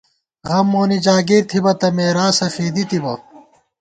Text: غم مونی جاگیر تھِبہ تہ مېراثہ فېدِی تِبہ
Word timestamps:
غم 0.47 0.65
مونی 0.73 0.97
جاگیر 1.05 1.43
تھِبہ 1.49 1.73
تہ 1.79 1.87
مېراثہ 1.95 2.47
فېدِی 2.55 2.83
تِبہ 2.89 3.13